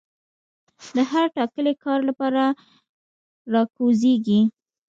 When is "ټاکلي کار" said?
1.35-1.99